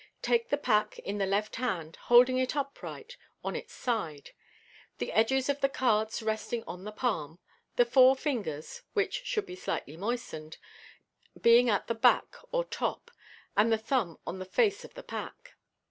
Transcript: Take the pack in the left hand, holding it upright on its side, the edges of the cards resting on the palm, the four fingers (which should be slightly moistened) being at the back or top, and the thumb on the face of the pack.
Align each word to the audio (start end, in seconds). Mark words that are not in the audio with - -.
Take 0.23 0.49
the 0.49 0.57
pack 0.57 0.97
in 0.97 1.19
the 1.19 1.27
left 1.27 1.57
hand, 1.57 1.95
holding 1.95 2.39
it 2.39 2.55
upright 2.55 3.17
on 3.43 3.55
its 3.55 3.71
side, 3.71 4.31
the 4.97 5.11
edges 5.11 5.47
of 5.47 5.61
the 5.61 5.69
cards 5.69 6.23
resting 6.23 6.63
on 6.65 6.85
the 6.85 6.91
palm, 6.91 7.37
the 7.75 7.85
four 7.85 8.15
fingers 8.15 8.81
(which 8.93 9.23
should 9.23 9.45
be 9.45 9.55
slightly 9.55 9.95
moistened) 9.97 10.57
being 11.39 11.69
at 11.69 11.85
the 11.85 11.93
back 11.93 12.33
or 12.51 12.63
top, 12.63 13.11
and 13.55 13.71
the 13.71 13.77
thumb 13.77 14.17
on 14.25 14.39
the 14.39 14.43
face 14.45 14.83
of 14.83 14.95
the 14.95 15.03
pack. 15.03 15.53